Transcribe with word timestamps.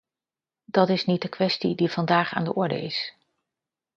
Dat 0.65 0.89
is 0.89 1.05
niet 1.05 1.21
de 1.21 1.27
kwestie 1.29 1.75
die 1.75 1.91
vandaag 1.91 2.33
aan 2.33 2.43
de 2.43 2.53
orde 2.53 2.81
is. 2.83 3.15